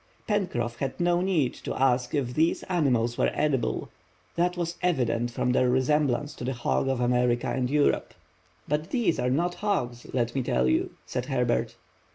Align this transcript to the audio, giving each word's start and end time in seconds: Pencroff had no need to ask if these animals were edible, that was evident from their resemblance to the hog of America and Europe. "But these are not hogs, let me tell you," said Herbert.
Pencroff 0.27 0.77
had 0.77 0.99
no 0.99 1.21
need 1.21 1.53
to 1.53 1.75
ask 1.79 2.15
if 2.15 2.33
these 2.33 2.63
animals 2.63 3.19
were 3.19 3.29
edible, 3.35 3.87
that 4.35 4.57
was 4.57 4.79
evident 4.81 5.29
from 5.29 5.51
their 5.51 5.69
resemblance 5.69 6.33
to 6.33 6.43
the 6.43 6.53
hog 6.55 6.87
of 6.87 6.99
America 6.99 7.45
and 7.45 7.69
Europe. 7.69 8.15
"But 8.67 8.89
these 8.89 9.19
are 9.19 9.29
not 9.29 9.53
hogs, 9.61 10.07
let 10.11 10.33
me 10.33 10.41
tell 10.41 10.67
you," 10.67 10.95
said 11.05 11.27
Herbert. 11.27 11.75